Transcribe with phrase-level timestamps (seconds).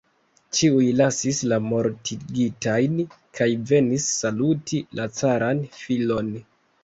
[0.59, 2.97] Ĉiuj lasis la mortigitajn
[3.39, 6.33] kaj venis saluti la caran filon.